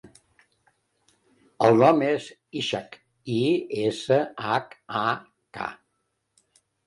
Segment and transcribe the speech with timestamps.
[1.65, 2.29] El nom és
[2.63, 2.97] Ishak:
[3.35, 3.43] i,
[3.83, 5.07] essa, hac, a,
[5.59, 5.69] ca.